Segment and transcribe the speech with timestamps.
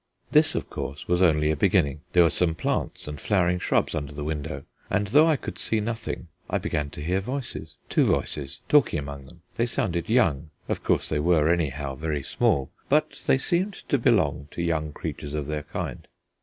[0.31, 2.01] This, of course, was only a beginning.
[2.13, 5.79] There were some plants and flowering shrubs under the window, and though I could see
[5.79, 9.43] nothing, I began to hear voices two voices talking among them.
[9.57, 14.47] They sounded young: of course they were anyhow very small, but they seemed to belong
[14.49, 16.07] to young creatures of their kind.